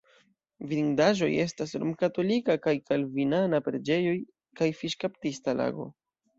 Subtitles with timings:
[0.69, 4.17] Vidindaĵoj estas romkatolika kaj kalvinana preĝejoj
[4.63, 5.91] kaj fiŝkaptista lago.